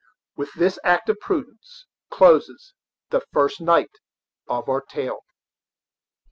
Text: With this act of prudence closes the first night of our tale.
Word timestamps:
With 0.35 0.51
this 0.53 0.79
act 0.83 1.09
of 1.09 1.19
prudence 1.19 1.85
closes 2.09 2.73
the 3.11 3.21
first 3.31 3.61
night 3.61 3.91
of 4.49 4.67
our 4.67 4.81
tale. 4.81 5.19